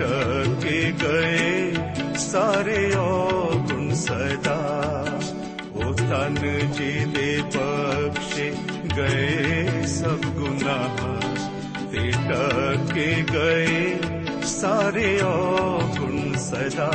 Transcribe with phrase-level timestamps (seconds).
[0.00, 1.72] ਤੇ ਢਕੇ ਗਏ
[2.16, 4.56] ਸਾਰੇ ਔਗੁਣ ਸਦਾ
[5.74, 6.34] ਉਹ ਤਨ
[6.72, 8.52] ਜੀ ਦੇ ਬਖਸ਼ੇ
[8.96, 11.20] ਗਏ ਸਭ ਗੁਨਾਹ
[11.92, 13.98] ਤੇ ਢਕੇ ਗਏ
[14.42, 16.90] ਸਾਰੇ ਔਗੁਣ ਸਦਾ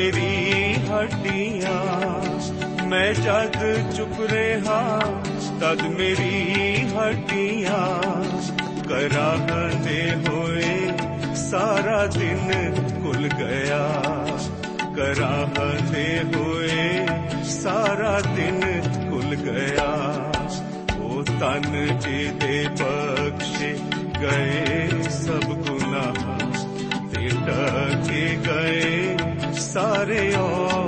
[0.00, 3.56] ਤਦ ਮੇਰੀ ਹੱਡੀਆਂ ਮੈਂ ਜਦ
[3.96, 5.00] ਚੁੱਪ ਰਿਹਾ
[5.60, 7.80] ਤਦ ਮੇਰੀ ਹੱਡੀਆਂ
[8.88, 9.98] ਕਰਾਹਦੇ
[10.28, 10.72] ਹੋਏ
[11.34, 13.82] ਸਾਰਾ ਦਿਨ ਭੁੱਲ ਗਿਆ
[14.96, 17.06] ਕਰਾਹਦੇ ਹੋਏ
[17.50, 18.60] ਸਾਰਾ ਦਿਨ
[19.10, 19.90] ਭੁੱਲ ਗਿਆ
[21.00, 23.76] ਉਹ ਤਨ ਜੀ ਦੇ ਬਖਸ਼ੇ
[24.20, 26.12] ਗਏ ਸਭ ਗੁਨਾਹ
[27.14, 27.79] ਤੇ ਢਕੇ ਗਏ
[29.72, 30.79] ਸਾਰੇ ਔਗੁਣ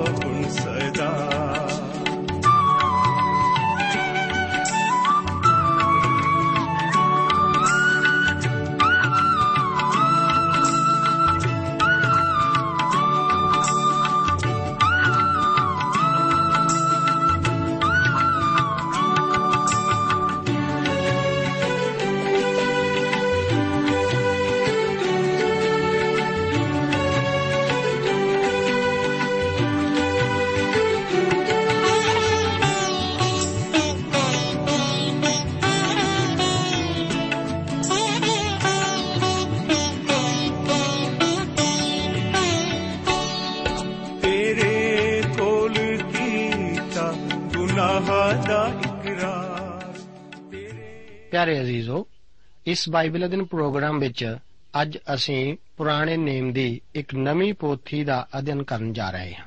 [52.73, 54.37] ਇਸ ਬਾਈਬਲ ਅਧਿਨ ਪ੍ਰੋਗਰਾਮ ਵਿੱਚ
[54.83, 59.47] ਅੱਜ ਅਸੀਂ ਪੁਰਾਣੇ ਨੇਮ ਦੀ ਇੱਕ ਨਵੀਂ ਪੋਥੀ ਦਾ ਅਧਿਐਨ ਕਰਨ ਜਾ ਰਹੇ ਹਾਂ।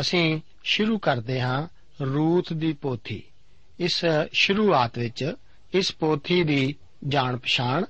[0.00, 1.68] ਅਸੀਂ ਸ਼ੁਰੂ ਕਰਦੇ ਹਾਂ
[2.04, 3.22] ਰੂਥ ਦੀ ਪੋਥੀ।
[3.80, 5.34] ਇਸ ਸ਼ੁਰੂਆਤ ਵਿੱਚ
[5.74, 6.74] ਇਸ ਪੋਥੀ ਦੀ
[7.08, 7.84] ਜਾਣ ਪਛਾਣ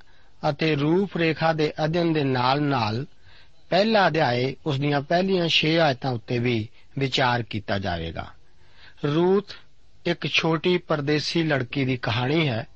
[0.51, 3.07] ਅਤੇ ਰੂਪ ਰੇਖਾ ਦੇ ਅਧਿਐਨ ਦੇ ਨਾਲ-ਨਾਲ
[3.71, 6.69] ਪਹਿਲਾ ਅਧਿਆਏ ਉਸ ਦੀਆਂ ਪਹਿਲੀਆਂ 6 ਆਇਤਾਂ ਉੱਤੇ ਵੀ
[6.99, 8.31] ਵਿਚਾਰ ਕੀਤਾ ਜਾਵੇਗਾ।
[9.05, 9.53] ਰੂਥ
[10.07, 12.67] ਇੱਕ ਛੋਟੀ ਪਰਦੇਸੀ ਲੜਕੀ ਦੀ ਕਹਾਣੀ ਹੈ।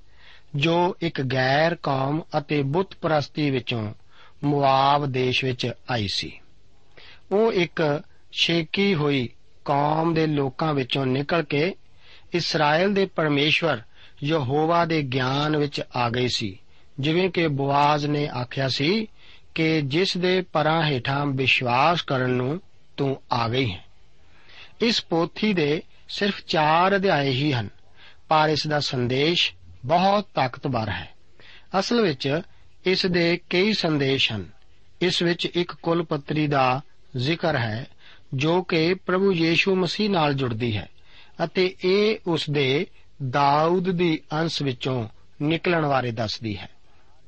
[0.58, 3.94] ਜੋ ਇੱਕ ਗੈਰ ਕੌਮ ਅਤੇ ਬੁੱਤ ਪ੍ਰਸਤੀ ਵਿੱਚੋਂ
[4.44, 6.40] ਮੁਆਬ ਦੇਸ਼ ਵਿੱਚ ਆਈ ਸੀ।
[7.32, 8.02] ਉਹ ਇੱਕ
[8.40, 9.28] ਛੇਕੀ ਹੋਈ
[9.64, 11.74] ਕੌਮ ਦੇ ਲੋਕਾਂ ਵਿੱਚੋਂ ਨਿਕਲ ਕੇ
[12.32, 13.80] ਇਸਰਾਇਲ ਦੇ ਪਰਮੇਸ਼ਵਰ
[14.24, 16.58] ਯਹੋਵਾ ਦੇ ਗਿਆਨ ਵਿੱਚ ਆ ਗਈ ਸੀ।
[17.00, 19.08] ਜਿਵੇਂ ਕਿ ਬਵਾਜ਼ ਨੇ ਆਖਿਆ ਸੀ
[19.54, 22.60] ਕਿ ਜਿਸ ਦੇ ਪਰਾਂ ਹੇਠਾਂ ਵਿਸ਼ਵਾਸ ਕਰਨ ਨੂੰ
[22.96, 23.84] ਤੂੰ ਆ ਗਈ ਹੈ।
[24.80, 27.68] ਇਸ ਪੋਥੀ ਦੇ ਸਿਰਫ 4 ਅਧਿਆਏ ਹੀ ਹਨ,
[28.28, 29.52] ਪਰ ਇਸ ਦਾ ਸੰਦੇਸ਼
[29.84, 31.08] ਬਹੁਤ ਤਾਕਤਵਰ ਹੈ।
[31.78, 32.40] ਅਸਲ ਵਿੱਚ
[32.84, 34.46] ਇਸ ਦੇ ਕਈ ਸੰਦੇਸ਼ ਹਨ।
[35.00, 36.80] ਇਸ ਵਿੱਚ ਇੱਕ ਕੁਲਪਤਰੀ ਦਾ
[37.16, 37.86] ਜ਼ਿਕਰ ਹੈ,
[38.34, 40.88] ਜੋ ਕਿ ਪ੍ਰਭੂ ਯੀਸ਼ੂ ਮਸੀਹ ਨਾਲ ਜੁੜਦੀ ਹੈ
[41.44, 42.86] ਅਤੇ ਇਹ ਉਸ ਦੇ
[43.30, 45.08] ਦਾਊਦ ਦੀ ਅੰਸ਼ ਵਿੱਚੋਂ
[45.42, 46.68] ਨਿਕਲਣ ਬਾਰੇ ਦੱਸਦੀ ਹੈ।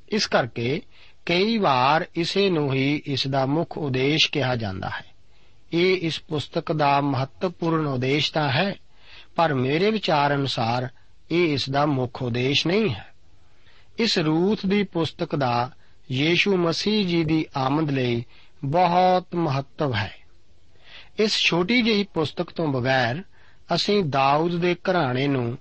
[0.09, 0.81] ਇਸ ਕਰਕੇ
[1.25, 5.05] ਕਈ ਵਾਰ ਇਸੇ ਨੂੰ ਹੀ ਇਸ ਦਾ ਮੁੱਖ ਉਦੇਸ਼ ਕਿਹਾ ਜਾਂਦਾ ਹੈ।
[5.73, 8.75] ਇਹ ਇਸ ਪੁਸਤਕ ਦਾ ਮਹੱਤਵਪੂਰਨ ਉਦੇਸ਼ ਤਾਂ ਹੈ,
[9.35, 10.89] ਪਰ ਮੇਰੇ ਵਿਚਾਰ ਅਨੁਸਾਰ
[11.31, 13.07] ਇਹ ਇਸ ਦਾ ਮੁੱਖ ਉਦੇਸ਼ ਨਹੀਂ ਹੈ।
[13.99, 15.71] ਇਸ ਰੂਥ ਦੀ ਪੁਸਤਕ ਦਾ
[16.11, 18.25] ਯੀਸ਼ੂ ਮਸੀਹ ਜੀ ਦੀ ਆਮਦ ਲਈ
[18.63, 20.15] ਬਹੁਤ ਮਹੱਤਵ ਹੈ।
[21.19, 23.23] ਇਸ ਛੋਟੀ ਜਿਹੀ ਪੁਸਤਕ ਤੋਂ ਬਗੈਰ
[23.75, 25.57] ਅਸੀਂ ਦਾਊਦ ਦੇ ਘਰਾਣੇ ਨੂੰ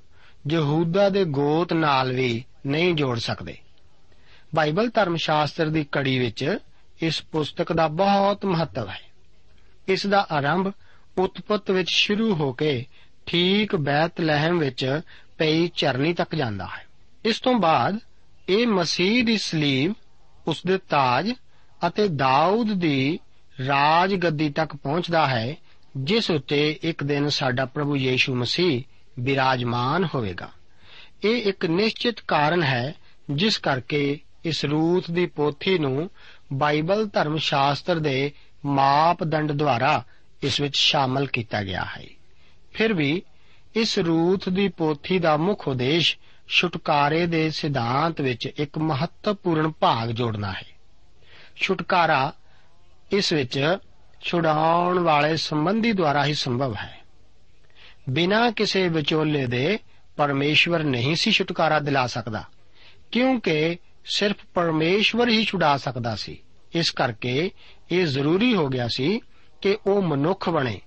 [0.50, 3.56] ਯਹੂਦਾ ਦੇ ਗੋਤ ਨਾਲ ਵੀ ਨਹੀਂ ਜੋੜ ਸਕਦੇ।
[4.55, 6.58] ਬਾਈਬਲ ਧਰਮ ਸ਼ਾਸਤਰ ਦੀ ਕੜੀ ਵਿੱਚ
[7.02, 9.00] ਇਸ ਪੁਸਤਕ ਦਾ ਬਹੁਤ ਮਹੱਤਵ ਹੈ।
[9.88, 10.73] ਇਸ ਦਾ ਆਰੰਭ
[11.19, 12.84] ਉਤਪਤ ਵਿੱਚ ਸ਼ੁਰੂ ਹੋ ਕੇ
[13.26, 15.00] ਠੀਕ ਬੈਤਲਹਿਮ ਵਿੱਚ
[15.40, 16.87] ਪਈ ਚਰਨੀ ਤੱਕ ਜਾਂਦਾ ਹੈ।
[17.25, 17.98] ਇਸ ਤੋਂ ਬਾਅਦ
[18.48, 19.94] ਇਹ ਮਸੀਹ ਦੀ ਸਲੀਬ
[20.46, 21.32] ਉਸ ਦੇ ਤਾਜ
[21.87, 23.19] ਅਤੇ ਦਾਊਦ ਦੀ
[23.66, 25.56] ਰਾਜ ਗੱਦੀ ਤੱਕ ਪਹੁੰਚਦਾ ਹੈ,
[25.96, 28.82] ਜਿਸ ਉੱਤੇ ਇੱਕ ਦਿਨ ਸਾਡਾ ਪ੍ਰਭੂ ਯੀਸ਼ੂ ਮਸੀਹ
[29.19, 30.48] ਬਿਰਾਜਮਾਨ ਹੋਵੇਗਾ।
[31.25, 32.94] ਇਹ ਇੱਕ ਨਿਸ਼ਚਿਤ ਕਾਰਨ ਹੈ,
[33.31, 36.10] ਜਿਸ ਕਰਕੇ ਇਸ ਰੂਥ ਦੀ ਪੋਥੀ ਨੂੰ
[36.52, 38.32] ਬਾਈਬਲ ਧਰਮ ਸ਼ਾਸਤਰ ਦੇ
[38.64, 40.04] ਮਾਪਦੰਡ ਦੁਆਰਾ
[40.42, 42.04] ਇਸ ਵਿੱਚ ਸ਼ਾਮਲ ਕੀਤਾ ਗਿਆ ਹੈ।
[42.72, 43.22] ਫਿਰ ਵੀ
[43.76, 46.17] ਇਸ ਰੂਥ ਦੀ ਪੋਥੀ ਦਾ ਮੁੱਖ ਉਦੇਸ਼
[46.49, 50.67] ਛੁਟਕਾਰੇ ਦੇ ਸਿਧਾਂਤ ਵਿੱਚ ਇੱਕ ਮਹੱਤਵਪੂਰਨ ਭਾਗ ਜੋੜਨਾ ਹੈ।
[51.56, 52.32] ਛੁਟਕਾਰਾ
[53.12, 53.78] ਇਸ ਵਿੱਚ
[54.20, 56.99] ਛੁਡਾਉਣ ਵਾਲੇ ਸੰਬੰਧੀ ਦੁਆਰਾ ਹੀ ਸੰਭਵ ਹੈ।
[58.11, 59.78] ਬਿਨਾਂ ਕਿਸੇ ਵਿਚੋਲੇ ਦੇ
[60.16, 62.44] ਪਰਮੇਸ਼ਵਰ ਨਹੀਂ ਸੀ ਛੁਟਕਾਰਾ ਦਿਲਾ ਸਕਦਾ,
[63.12, 66.43] ਕਿਉਂਕਿ ਸਿਰਫ ਪਰਮੇਸ਼ਵਰ ਹੀ ਛੁਡਾ ਸਕਦਾ ਸੀ।
[66.75, 67.50] ਇਸ ਕਰਕੇ
[67.90, 69.20] ਇਹ ਜ਼ਰੂਰੀ ਹੋ ਗਿਆ ਸੀ
[69.62, 70.80] ਕਿ ਉਹ ਮਨੁੱਖ ਬਣੇ।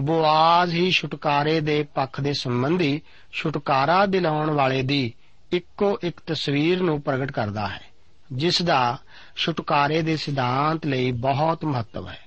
[0.00, 3.00] ਬੋਆਜ਼ ਹੀ ਛੁਟਕਾਰੇ ਦੇ ਪੱਖ ਦੇ ਸੰਬੰਧੀ
[3.32, 5.12] ਛੁਟਕਾਰਾ ਦਿਲਾਉਣ ਵਾਲੇ ਦੀ
[5.52, 7.80] ਇੱਕੋ ਇੱਕ ਤਸਵੀਰ ਨੂੰ ਪ੍ਰਗਟ ਕਰਦਾ ਹੈ,
[8.32, 8.98] ਜਿਸ ਦਾ
[9.36, 12.20] ਛੁਟਕਾਰੇ ਦੇ ਸਿਧਾਂਤ ਲਈ ਬਹੁਤ ਮਹੱਤਵ ਹੈ।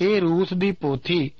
[0.00, 1.30] ਇਹ ਰੂਥ ਦੀ ਪੋਥੀ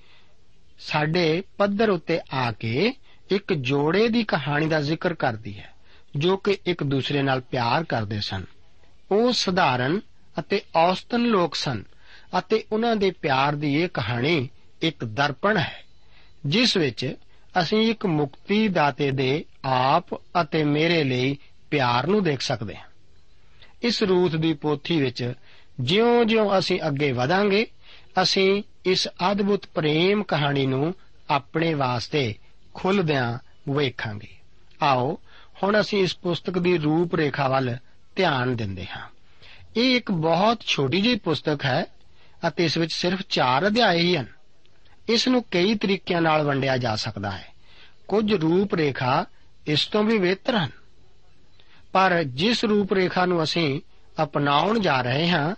[0.80, 2.92] ਸਾਡੇ ਪੱਧਰ ਉੱਤੇ ਆ ਕੇ
[3.30, 5.70] ਇੱਕ ਜੋੜੇ ਦੀ ਕਹਾਣੀ ਦਾ ਜ਼ਿਕਰ ਕਰਦੀ ਹੈ,
[6.16, 8.44] ਜੋ ਕਿ ਇੱਕ ਦੂਸਰੇ ਨਾਲ ਪਿਆਰ ਕਰਦੇ ਸਨ।
[9.10, 10.00] ਉਹ ਸਧਾਰਨ
[10.38, 11.82] ਅਤੇ ਔਸਤਨ ਲੋਕ ਸਨ
[12.38, 14.48] ਅਤੇ ਉਹਨਾਂ ਦੇ ਪਿਆਰ ਦੀ ਇਹ ਕਹਾਣੀ
[14.82, 15.84] ਇੱਕ ਦਰਪਣ ਹੈ,
[16.46, 17.14] ਜਿਸ ਵਿੱਚ
[17.60, 21.38] ਅਸੀਂ ਇੱਕ ਮੁਕਤੀ ਦਾਤੇ ਦੇ ਆਪ ਅਤੇ ਮੇਰੇ ਲਈ
[21.70, 22.84] ਪਿਆਰ ਨੂੰ ਦੇਖ ਸਕਦੇ ਹਾਂ।
[23.82, 25.32] ਇਸ ਰੂਥ ਦੀ ਪੋਥੀ ਵਿੱਚ
[25.80, 27.66] ਜਿਉਂ-ਜਿਉਂ ਅਸੀਂ ਅੱਗੇ ਵਧਾਂਗੇ,
[28.22, 30.94] ਅਸੀਂ ਇਸ ਅਦਭੁਤ ਪ੍ਰੇਮ ਕਹਾਣੀ ਨੂੰ
[31.30, 32.34] ਆਪਣੇ ਵਾਸਤੇ
[32.74, 33.38] ਖੁੱਲਦਿਆਂ
[33.72, 34.36] ਵੇਖਾਂਗੇ।
[34.82, 35.18] ਆਓ,
[35.62, 37.76] ਹੁਣ ਅਸੀਂ ਇਸ ਪੁਸਤਕ ਦੀ ਰੂਪ ਰੇਖਾ ਵੱਲ
[38.16, 39.08] ਧਿਆਨ ਦਿੰਦੇ ਹਾਂ।
[39.76, 41.86] ਇਹ ਇੱਕ ਬਹੁਤ ਛੋਟੀ ਜਿਹੀ ਪੁਸਤਕ ਹੈ
[42.48, 44.37] ਅਤੇ ਇਸ ਵਿੱਚ ਸਿਰਫ 4 ਅਧਿਆਏ ਹੀ ਹਨ।
[45.08, 47.46] ਇਸ ਨੂੰ ਕਈ ਤਰੀਕਿਆਂ ਨਾਲ ਵੰਡਿਆ ਜਾ ਸਕਦਾ ਹੈ।
[48.08, 49.24] ਕੁਝ ਰੂਪ ਰੇਖਾ
[49.66, 50.70] ਇਸ ਤੋਂ ਵੀ ਬਿਹਤਰ ਹਨ।
[51.92, 53.80] ਪਰ ਜਿਸ ਰੂਪ ਰੇਖਾ ਨੂੰ ਅਸੀਂ
[54.22, 55.54] ਅਪਣਾਉਣ ਜਾ ਰਹੇ ਹਾਂ,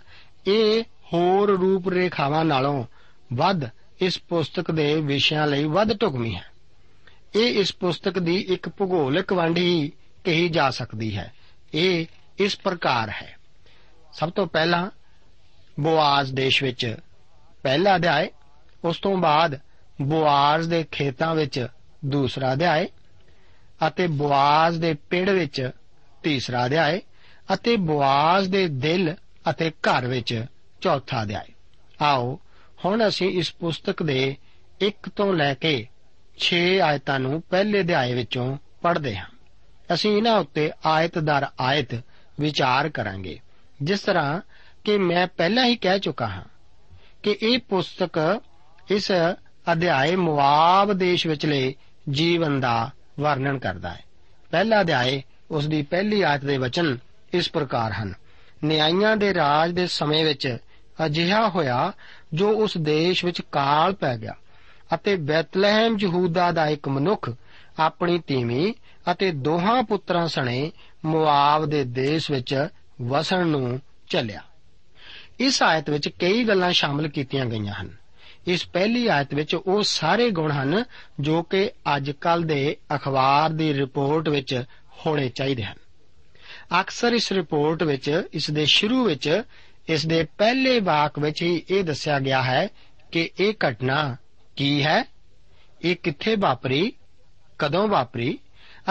[0.47, 2.85] ਇਹ ਹੋਰ ਰੂਪ ਰੇਖਾਵਾਂ ਨਾਲੋਂ
[3.33, 3.61] ਵੱਧ
[4.01, 6.45] ਇਸ ਪੁਸਤਕ ਦੇ ਵਿਸ਼ਿਆਂ ਲਈ ਵੱਧ ਢੁਕਵੀਂ ਹੈ।
[7.35, 9.91] ਇਹ ਇਸ ਪੁਸਤਕ ਦੀ ਇੱਕ ਭੂਗੋਲਿਕ ਵੰਡ ਹੀ
[10.23, 11.33] ਕਹੀ ਜਾ ਸਕਦੀ ਹੈ।
[11.73, 12.05] ਇਹ
[12.39, 13.37] ਇਸ ਪ੍ਰਕਾਰ ਹੈ।
[14.13, 14.89] ਸਭ ਤੋਂ ਪਹਿਲਾਂ
[15.79, 16.95] ਬੋਆਜ਼ ਦੇਸ਼ ਵਿੱਚ
[17.63, 18.27] ਪਹਿਲਾ ਅਧਿਆਇ
[18.83, 19.59] ਉਸ ਤੋਂ ਬਾਅਦ
[20.01, 21.67] ਬੋਆਜ਼ ਦੇ ਖੇਤਾਂ ਵਿੱਚ
[22.05, 22.85] ਦੂਸਰਾ ਅਧਿਆਇ
[23.87, 25.69] ਅਤੇ ਬੋਆਜ਼ ਦੇ ਪਿੰਡ ਵਿੱਚ
[26.23, 26.99] ਤੀਸਰਾ ਅਧਿਆਇ
[27.53, 29.15] ਅਤੇ ਬੋਆਜ਼ ਦੇ ਦਿਲ
[29.49, 30.45] ਅਤੇ ਘਰ ਵਿੱਚ
[30.81, 31.53] ਚੌਥਾ ਅਧਿਆਇ
[32.01, 32.39] ਆਓ,
[32.85, 34.35] ਹੁਣ ਅਸੀਂ ਇਸ ਪੁਸਤਕ ਦੇ
[34.81, 35.87] 1 ਤੋਂ ਲੈ ਕੇ
[36.39, 39.25] 6 ਆਇਤਾਂ ਨੂੰ ਪਹਿਲੇ ਅਧਿਆਇ ਵਿੱਚੋਂ ਪੜ੍ਹਦੇ ਹਾਂ।
[39.93, 42.03] ਅਸੀਂ ਇਹਨਾਂ ਉੱਤੇ ਆਇਤ ਦਰ ਆਇਤ
[42.39, 43.39] ਵਿਚਾਰ ਕਰਾਂਗੇ।
[43.81, 44.41] ਜਿਸ ਤਰ੍ਹਾਂ
[44.83, 46.43] ਕਿ ਮੈਂ ਪਹਿਲਾਂ ਹੀ ਕਹਿ ਚੁੱਕਾ ਹਾਂ
[47.23, 48.41] ਕਿ ਇਹ ਪੁਸਤਕ
[48.89, 49.11] ਇਸ
[49.71, 51.75] ਅਧਿਆਇ ਮੁਆਬ ਦੇਸ਼ ਵਿਚਲੇ
[52.09, 54.03] ਜੀਵਨ ਦਾ ਵਰਣਨ ਕਰਦਾ ਹੈ।
[54.51, 56.97] ਪਹਿਲਾ ਅਧਿਆਏ ਉਸ ਦੀ ਪਹਿਲੀ ਆਇਤ ਦੇ ਵਚਨ
[57.33, 58.13] ਇਸ ਪ੍ਰਕਾਰ ਹਨ।
[58.63, 60.57] ਨਿਆਂਇਆਂ ਦੇ ਰਾਜ ਦੇ ਸਮੇਂ ਵਿੱਚ
[61.05, 61.93] ਅਜਿਹਾ ਹੋਇਆ
[62.33, 64.33] ਜੋ ਉਸ ਦੇਸ਼ ਵਿੱਚ ਕਾਲ ਪੈ ਗਿਆ
[64.93, 67.31] ਅਤੇ ਬੈਤਲਹਿਮ ਯਹੂਦਾ ਦਾ ਇੱਕ ਮਨੁੱਖ
[67.79, 68.73] ਆਪਣੀ ਤੀਵੀਂ
[69.11, 70.71] ਅਤੇ ਦੋਹਾਂ ਪੁੱਤਰਾਂ ਸਣੇ
[71.05, 72.67] ਮੁਆਬ ਦੇ ਦੇਸ਼ ਵਿੱਚ
[73.01, 74.41] ਵਸਣ ਨੂੰ ਚੱਲਿਆ।
[75.39, 78.00] ਇਸ ਆਇਤ ਵਿੱਚ ਕਈ ਗੱਲਾਂ ਸ਼ਾਮਲ ਕੀਤੀਆਂ ਗਈਆਂ ਹਨ।
[78.47, 80.83] ਇਸ ਪਹਿਲੀ ਆਇਤ ਵਿੱਚ ਉਹ ਸਾਰੇ ਗੁਣ ਹਨ
[81.19, 84.63] ਜੋ ਕਿ ਅੱਜ ਕੱਲ ਦੇ ਅਖਬਾਰ ਦੀ ਰਿਪੋਰਟ ਵਿੱਚ
[85.05, 85.75] ਹੋਣੇ ਚਾਹੀਦੇ ਹਨ।
[86.81, 89.43] ਅਕਸਰ ਇਸ ਰਿਪੋਰਟ ਵਿੱਚ, ਇਸ ਦੇ ਸ਼ੁਰੂ ਵਿੱਚ,
[89.87, 92.67] ਇਸ ਦੇ ਪਹਿਲੇ ਵਾਕ ਵਿੱਚ ਹੀ ਇਹ ਦੱਸਿਆ ਗਿਆ ਹੈ
[93.11, 94.17] ਕਿ ਇਹ ਘਟਨਾ
[94.55, 95.05] ਕੀ ਹੈ,
[95.81, 96.93] ਇਹ ਕਿੱਥੇ ਵਾਪਰੀ,
[97.59, 98.39] ਕਦੋਂ ਵਾਪਰੀ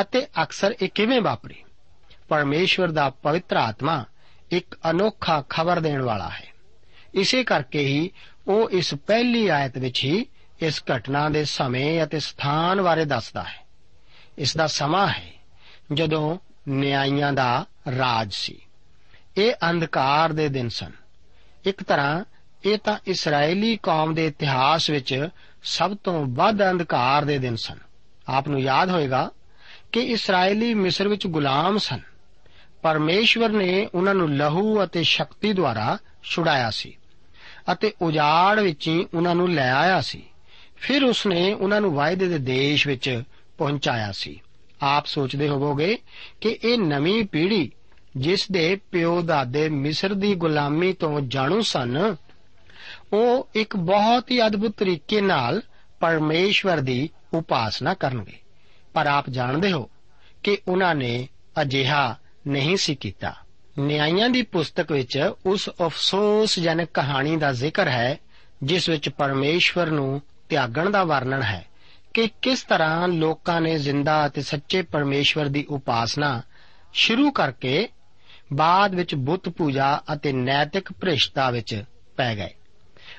[0.00, 1.62] ਅਤੇ ਅਕਸਰ ਇਹ ਕਿਵੇਂ ਵਾਪਰੀ।
[2.28, 4.04] ਪਰਮੇਸ਼ਵਰ ਦਾ ਪਵਿੱਤਰ ਆਤਮਾ
[4.50, 6.50] ਇੱਕ ਅਨੋਖਾ ਖਬਰ ਦੇਣ ਵਾਲਾ ਹੈ।
[7.14, 8.10] ਇਸੇ ਕਰਕੇ ਹੀ
[8.48, 10.26] ਉਹ ਇਸ ਪਹਿਲੀ ਆਇਤ ਵਿੱਚ ਹੀ
[10.60, 13.66] ਇਸ ਘਟਨਾ ਦੇ ਸਮੇਂ ਅਤੇ ਸਥਾਨ ਬਾਰੇ ਦੱਸਦਾ ਹੈ।
[14.38, 15.32] ਇਸ ਦਾ ਸਮਾਂ ਹੈ
[15.92, 17.66] ਜਦੋਂ ਨਿਆਂਇਆਂ ਦਾ
[17.98, 18.60] ਰਾਜ ਸੀ।
[19.36, 20.92] ਇਹ ਅੰਧਕਾਰ ਦੇ ਦਿਨ ਸਨ।
[21.64, 22.24] ਇੱਕ ਤਰ੍ਹਾਂ
[22.64, 25.28] ਇਹ ਤਾਂ ਇਸرائیਲੀ ਕੌਮ ਦੇ ਇਤਿਹਾਸ ਵਿੱਚ
[25.62, 27.78] ਸਭ ਤੋਂ ਵੱਧ ਅੰਧਕਾਰ ਦੇ ਦਿਨ ਸਨ।
[28.28, 29.30] ਆਪ ਨੂੰ ਯਾਦ ਹੋਏਗਾ
[29.92, 32.00] ਕਿ ਇਸرائیਲੀ ਮਿਸਰ ਵਿੱਚ ਗੁਲਾਮ ਸਨ।
[32.82, 36.96] ਪਰਮੇਸ਼ਵਰ ਨੇ ਉਹਨਾਂ ਨੂੰ ਲਹੂ ਅਤੇ ਸ਼ਕਤੀ ਦੁਆਰਾ ਛੁਡਾਇਆ ਸੀ।
[37.72, 40.22] ਅਤੇ ਉਜਾੜ ਵਿੱਚ ਹੀ ਉਹਨਾਂ ਨੂੰ ਲੈ ਆਇਆ ਸੀ।
[40.76, 43.22] ਫਿਰ ਉਸਨੇ ਉਹਨਾਂ ਨੂੰ ਵਾਅਦੇ ਦੇ ਦੇਸ਼ ਵਿੱਚ
[43.58, 44.40] ਪਹੁੰਚਾਇਆ ਸੀ।
[44.82, 45.98] ਆਪ ਸੋਚਦੇ ਹੋਵੋਗੇ
[46.40, 47.70] ਕਿ ਇਹ ਨਵੀਂ ਪੀੜ੍ਹੀ
[48.16, 52.16] ਜਿਸ ਦੇ ਪਿਓ ਦਾਦੇ ਮਿਸਰ ਦੀ ਗੁਲਾਮੀ ਤੋਂ ਜਾਣੂ ਸਨ,
[53.12, 55.62] ਉਹ ਇੱਕ ਬਹੁਤ ਹੀ ਅਦਭੁਤ ਤਰੀਕੇ ਨਾਲ
[56.00, 58.36] ਪਰਮੇਸ਼ਵਰ ਦੀ ਉਪਾਸਨਾ ਕਰਨਗੇ।
[58.94, 59.90] ਪਰ ਆਪ ਜਾਣਦੇ ਹੋ
[60.42, 61.28] ਕਿ ਉਹਨਾਂ ਨੇ
[61.62, 63.36] ਅਜਿਹਾ ਨਹੀਂ ਸੀ ਕੀਤਾ।
[63.78, 68.18] ਨਿਆਂਇਆਂ ਦੀ ਪੁਸਤਕ ਵਿੱਚ ਉਸ ਅਫਸੋਸਜਨਕ ਕਹਾਣੀ ਦਾ ਜ਼ਿਕਰ ਹੈ,
[68.62, 71.66] ਜਿਸ ਵਿੱਚ ਪਰਮੇਸ਼ਵਰ ਨੂੰ ਤਿਆਗਣ ਦਾ ਵਰਣਨ ਹੈ
[72.14, 76.42] ਕਿ ਕਿਸ ਤਰ੍ਹਾਂ ਲੋਕਾਂ ਨੇ ਜ਼ਿੰਦਾ ਅਤੇ ਸੱਚੇ ਪਰਮੇਸ਼ਵਰ ਦੀ ਉਪਾਸਨਾ
[76.92, 77.88] ਸ਼ੁਰੂ ਕਰਕੇ
[78.52, 81.84] ਬਾਅਦ ਵਿੱਚ ਬੁੱਤ ਪੂਜਾ ਅਤੇ ਨੈਤਿਕ ਭ੍ਰਿਸ਼ਟਤਾ ਵਿੱਚ
[82.16, 82.50] ਪੈ ਗਏ।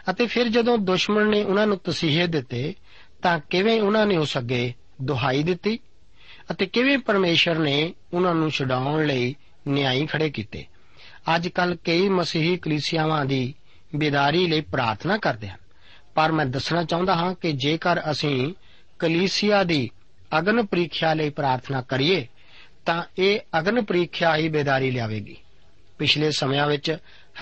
[0.09, 2.73] ਅਤੇ ਫਿਰ ਜਦੋਂ ਦੁਸ਼ਮਣ ਨੇ ਉਹਨਾਂ ਨੂੰ ਤਸੀਹੇ ਦਿੱਤੇ,
[3.21, 5.79] ਤਾਂ ਕਿਵੇਂ ਉਹਨਾਂ ਨੇ ਉਸ ਅੱਗੇ ਦੁਹਾਈ ਦਿੱਤੀ
[6.51, 9.35] ਅਤੇ ਕਿਵੇਂ ਪਰਮੇਸ਼ਰ ਨੇ ਉਹਨਾਂ ਨੂੰ ਛਡਾਉਣ ਲਈ
[9.67, 10.65] ਨਿਆਂਈ ਖੜੇ ਕੀਤੇ।
[11.35, 13.53] ਅੱਜ ਕੱਲ ਕਈ ਮਸੀਹੀ ਕਲੀਸਿਆਵਾਂ ਦੀ
[13.95, 15.57] ਬਿਦਾਰੀ ਲਈ ਪ੍ਰਾਰਥਨਾ ਕਰਦੇ ਹਨ।
[16.15, 18.53] ਪਰ ਮੈਂ ਦੱਸਣਾ ਚਾਹੁੰਦਾ ਹਾਂ ਕਿ ਜੇਕਰ ਅਸੀਂ
[18.99, 19.89] ਕਲੀਸਿਆ ਦੀ
[20.39, 22.27] ਅਗਨ ਪ੍ਰੀਖਿਆ ਲਈ ਪ੍ਰਾਰਥਨਾ ਕਰੀਏ,
[22.85, 25.37] ਤਾਂ ਇਹ ਅਗਨ ਪ੍ਰੀਖਿਆ ਹੀ ਬੇਦਾਰੀ ਲਿਆਵੇਗੀ।
[25.97, 26.97] ਪਿਛਲੇ ਸਮਿਆਂ ਵਿੱਚ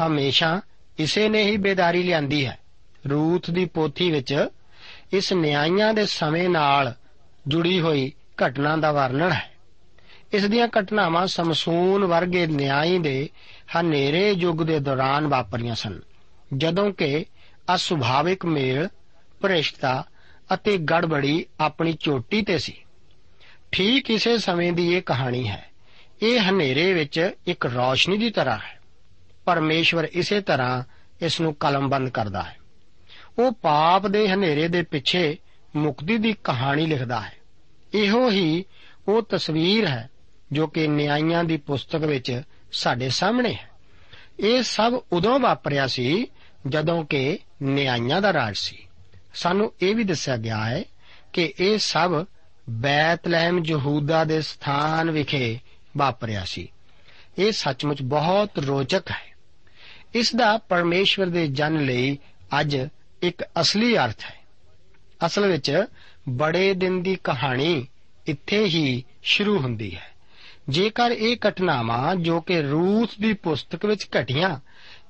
[0.07, 0.61] ਹਮੇਸ਼ਾ
[0.99, 2.59] ਇਸੇ ਨੇ ਹੀ ਬੇਦਾਰੀ ਲਿਆਂਦੀ ਹੈ।
[3.09, 4.47] ਰੂਥ ਦੀ ਪੋਥੀ ਵਿੱਚ
[5.13, 6.93] ਇਸ ਨਿਆਂਇਆਂ ਦੇ ਸਮੇਂ ਨਾਲ
[7.47, 8.11] ਜੁੜੀ ਹੋਈ
[8.45, 9.51] ਘਟਨਾ ਦਾ ਵਰਣਨ ਹੈ।
[10.33, 13.29] ਇਸ ਦੀਆਂ ਘਟਨਾਵਾਂ ਸਮਸੂਨ ਵਰਗੇ ਨਿਆਂਈ ਦੇ
[13.79, 15.99] ਹਨੇਰੇ ਯੁੱਗ ਦੇ ਦੌਰਾਨ ਵਾਪਰੀਆਂ ਸਨ,
[16.57, 17.25] ਜਦੋਂ ਕਿ
[17.75, 18.89] ਅਸੁਭਾਵਿਕ ਮੇਲ,
[19.41, 20.03] ਭ੍ਰਿਸ਼ਟਤਾ
[20.53, 22.73] ਅਤੇ ਗੜਬੜੀ ਆਪਣੀ ਚੋਟੀ ਤੇ ਸੀ।
[23.71, 25.69] ਠੀਕ ਇਸੇ ਸਮੇਂ ਦੀ ਇਹ ਕਹਾਣੀ ਹੈ।
[26.21, 28.79] ਇਹ ਹਨੇਰੇ ਵਿੱਚ ਇੱਕ ਰੌਸ਼ਨੀ ਦੀ ਤਰ੍ਹਾਂ ਹੈ।
[29.45, 30.83] ਪਰਮੇਸ਼ਵਰ ਇਸੇ ਤਰ੍ਹਾਂ
[31.21, 32.57] ਇਸ ਨੂੰ ਕਲਮਬੰਦ ਕਰਦਾ ਹੈ।
[33.39, 35.37] ਉਹ ਪਾਪ ਦੇ ਹਨੇਰੇ ਦੇ ਪਿੱਛੇ
[35.75, 37.33] ਮੁਕਤੀ ਦੀ ਕਹਾਣੀ ਲਿਖਦਾ ਹੈ।
[37.93, 38.65] ਇਹੋ ਹੀ
[39.07, 40.09] ਉਹ ਤਸਵੀਰ ਹੈ
[40.51, 42.41] ਜੋ ਕਿ ਨਿਆਂਇਆਂ ਦੀ ਪੁਸਤਕ ਵਿੱਚ
[42.71, 43.69] ਸਾਡੇ ਸਾਹਮਣੇ ਹੈ।
[44.39, 46.27] ਇਹ ਸਭ ਉਦੋਂ ਵਾਪਰਿਆ ਸੀ
[46.67, 48.87] ਜਦੋਂ ਕਿ ਨਿਆਂਇਆਂ ਦਾ ਰਾਜ ਸੀ।
[49.33, 50.83] ਸਾਨੂੰ ਇਹ ਵੀ ਦੱਸਿਆ ਗਿਆ ਹੈ
[51.33, 52.25] ਕਿ ਇਹ ਸਭ
[52.69, 55.59] ਬੈਤਲਹਿਮ ਯਹੂਦਾ ਦੇ ਸਥਾਨ ਵਿਖੇ
[55.97, 56.71] ਵਾਪਰਿਆ ਸੀ।
[57.39, 59.35] ਇਹ ਸੱਚਮੁੱਚ ਬਹੁਤ ਰੋਚਕ ਹੈ।
[60.15, 62.17] ਇਸ ਦਾ ਪਰਮੇਸ਼ਵਰ ਦੇ ਜਨ ਲਈ
[62.59, 62.77] ਅੱਜ
[63.21, 64.39] ਇੱਕ ਅਸਲੀ ਅਰਥ ਹੈ।
[65.25, 65.85] ਅਸਲ ਵਿੱਚ
[66.29, 67.87] ਬੜੇ ਦਿਨ ਦੀ ਕਹਾਣੀ
[68.27, 70.08] ਇੱਥੇ ਹੀ ਸ਼ੁਰੂ ਹੁੰਦੀ ਹੈ।
[70.69, 74.59] ਜੇਕਰ ਇਹ ਘਟਨਾਵਾਂ, ਜੋ ਕਿ ਰੂਥ ਦੀ ਪੁਸਤਕ ਵਿੱਚ ਘਟੀਆਂ,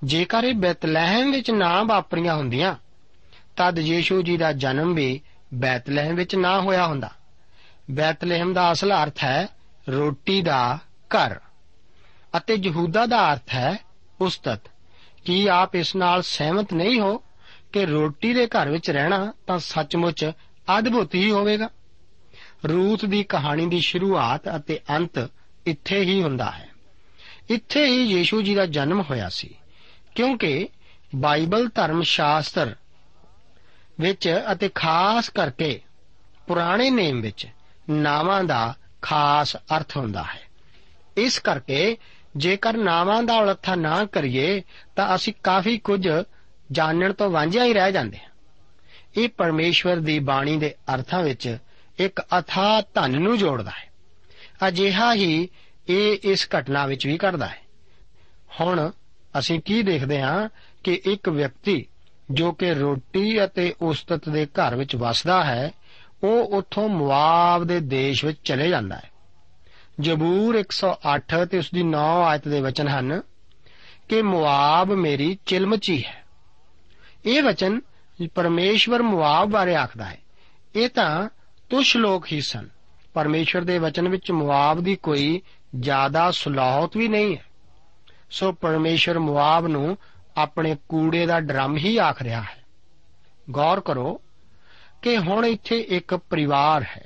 [0.03, 2.75] ਜੇਕਰ ਇਹ ਬੈਤਲਹਿਮ ਵਿੱਚ ਨਾ ਵਾਪਰੀਆਂ ਹੁੰਦੀਆਂ,
[3.57, 5.21] ਤਦ ਯੀਸ਼ੂ ਜੀ ਦਾ ਜਨਮ ਵੀ
[5.53, 7.09] ਬੈਤਲਹਿਮ ਵਿੱਚ ਨਾ ਹੋਇਆ ਹੁੰਦਾ।
[7.91, 9.47] ਬੈਤਲਹਿਮ ਦਾ ਅਸਲ ਅਰਥ ਹੈ
[9.89, 10.79] ਰੋਟੀ ਦਾ
[11.15, 11.39] ਘਰ
[12.37, 13.77] ਅਤੇ ਯਹੂਦਾ ਦਾ ਅਰਥ ਹੈ
[14.21, 14.61] ਉਸਤਤ।
[15.25, 17.17] ਕੀ ਆਪ ਇਸ ਨਾਲ ਸਹਿਮਤ ਨਹੀਂ ਹੋ
[17.73, 20.31] ਕਿ ਰੋਟੀ ਦੇ ਘਰ ਵਿੱਚ ਰਹਿਣਾ ਤਾਂ ਸੱਚਮੁੱਚ
[20.79, 21.69] ਅਦਭੁਤ ਹੀ ਹੋਵੇਗਾ?
[22.67, 25.29] ਰੂਥ ਦੀ ਕਹਾਣੀ ਦੀ ਸ਼ੁਰੂਆਤ ਅਤੇ ਅੰਤ
[25.69, 26.69] ਇੱਥੇ ਹੀ ਹੁੰਦਾ ਹੈ।
[27.49, 29.55] ਇੱਥੇ ਹੀ ਯੀਸ਼ੂ ਜੀ ਦਾ ਜਨਮ ਹੋਇਆ ਸੀ।
[30.15, 30.69] ਕਿਉਂਕਿ
[31.15, 32.75] ਬਾਈਬਲ ਧਰਮ ਸ਼ਾਸਤਰ
[33.99, 35.81] ਵਿੱਚ ਅਤੇ ਖਾਸ ਕਰਕੇ
[36.47, 37.47] ਪੁਰਾਣੇ ਨੇਮ ਵਿੱਚ
[37.89, 40.41] ਨਾਵਾਂ ਦਾ ਖਾਸ ਅਰਥ ਹੁੰਦਾ ਹੈ।
[41.17, 41.97] ਇਸ ਕਰਕੇ
[42.37, 44.63] ਜੇਕਰ ਨਾਵਾਂ ਦਾ ਉਲੱਥਾ ਨਾ ਕਰੀਏ,
[44.95, 46.09] ਤਾਂ ਅਸੀਂ ਕਾਫੀ ਕੁਝ
[46.71, 48.29] ਜਾਣਨ ਤੋਂ ਵਾਂਝਿਆ ਹੀ ਰਹਿ ਜਾਂਦੇ ਹਾਂ।
[49.17, 51.57] ਇਹ ਪਰਮੇਸ਼ਵਰ ਦੀ ਬਾਣੀ ਦੇ ਅਰਥਾਂ ਵਿੱਚ
[51.99, 53.88] ਇੱਕ ਅਥਾ ਧਨ ਨੂੰ ਜੋੜਦਾ ਹੈ।
[54.67, 55.49] ਅਜਿਹਾ ਹੀ
[55.89, 57.61] ਇਹ ਇਸ ਘਟਨਾ ਵਿੱਚ ਵੀ ਕਰਦਾ ਹੈ।
[58.61, 58.91] ਹੁਣ
[59.39, 60.49] ਅਸੀਂ ਕੀ ਦੇਖਦੇ ਹਾਂ
[60.83, 61.85] ਕਿ ਇੱਕ ਵਿਅਕਤੀ
[62.31, 65.71] ਜੋ ਕਿ ਰੋਟੀ ਅਤੇ ਉਸਤਤ ਦੇ ਘਰ ਵਿੱਚ ਵਸਦਾ ਹੈ,
[66.23, 69.09] ਉਹ ਉੱਥੋਂ ਮੁਆਬ ਦੇ ਦੇਸ਼ ਵਿੱਚ ਚਲੇ ਜਾਂਦਾ ਹੈ।
[69.99, 73.21] ਜਬੂਰ 108 ਤੇ ਉਸ ਦੀ 9 ਆਇਤ ਦੇ ਵਚਨ ਹਨ
[74.09, 76.23] ਕਿ ਮੁਆਬ ਮੇਰੀ ਚਿਲਮਚੀ ਹੈ।
[77.25, 77.81] ਇਹ ਵਚਨ
[78.35, 80.17] ਪਰਮੇਸ਼ਵਰ ਮੁਆਬ ਬਾਰੇ ਆਖਦਾ ਹੈ।
[80.75, 81.29] ਇਹ ਤਾਂ
[81.69, 82.78] ਤੁਸ਼ ਲੋਕ ਹੀ ਸਨ।
[83.13, 85.41] ਪਰਮੇਸ਼ਵਰ ਦੇ ਵਚਨ ਵਿੱਚ ਮੁਆਬ ਦੀ ਕੋਈ
[85.79, 87.45] ਜ਼ਿਆਦਾ ਸੁਲਾਹਤ ਵੀ ਨਹੀਂ ਹੈ।
[88.29, 89.97] ਸੋ ਪਰਮੇਸ਼ਵਰ ਮੁਆਬ ਨੂੰ
[90.37, 92.63] ਆਪਣੇ ਕੂੜੇ ਦਾ ਡਰਮ ਹੀ ਆਖ ਰਿਹਾ ਹੈ।
[93.51, 94.21] ਗੌਰ ਕਰੋ
[95.01, 97.05] ਕਿ ਹੁਣ ਇੱਥੇ ਇੱਕ ਪਰਿਵਾਰ ਹੈ।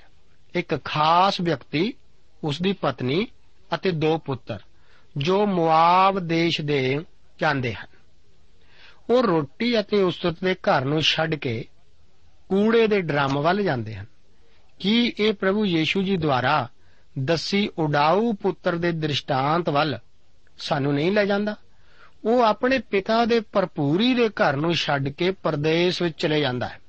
[0.55, 1.93] ਇੱਕ ਖਾਸ ਵਿਅਕਤੀ
[2.43, 3.27] ਉਸ ਦੀ ਪਤਨੀ
[3.73, 4.59] ਅਤੇ ਦੋ ਪੁੱਤਰ,
[5.17, 7.05] ਜੋ ਮੁਆਬ ਦੇਸ਼ ਦੇ
[7.39, 7.87] ਜਾਂਦੇ ਹਨ।
[9.09, 11.65] ਉਹ ਰੋਟੀ ਅਤੇ ਉਸਤਤ ਦੇ ਘਰ ਨੂੰ ਛੱਡ ਕੇ
[12.49, 14.12] ਕੂੜੇ ਦੇ ਡਰਮ ਵੱਲ ਜਾਂਦੇ ਹਨ।
[14.83, 16.69] ਕੀ ਇਹ ਪ੍ਰਭੂ ਯੀਸ਼ੂ ਜੀ ਦੁਆਰਾ
[17.19, 19.99] ਦੱਸੀ ਉਡਾਊ ਪੁੱਤਰ ਦੇ ਦ੍ਰਿਸ਼ਟਾਂਤ ਵੱਲ
[20.59, 21.55] ਸਾਨੂੰ ਨਹੀਂ ਲੈ ਜਾਂਦਾ?
[22.25, 26.79] ਉਹ ਆਪਣੇ ਪਿਤਾ ਦੇ ਭਰਪੂਰੀ ਦੇ ਘਰ ਨੂੰ ਛੱਡ ਕੇ ਪਰਦੇਸ ਵਿੱਚ ਚਲੇ ਜਾਂਦਾ ਹੈ